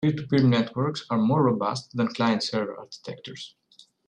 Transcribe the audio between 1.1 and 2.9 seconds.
are more robust than client-server